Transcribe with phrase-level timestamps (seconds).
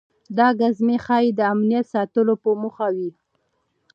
[0.37, 3.09] دا ګزمې ښایي د امنیت ساتلو په موخه وي.